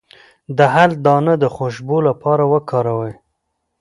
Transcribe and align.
د 0.57 0.59
هل 0.75 0.91
دانه 1.05 1.33
د 1.43 1.45
خوشبو 1.55 1.97
لپاره 2.07 2.43
وکاروئ 2.53 3.13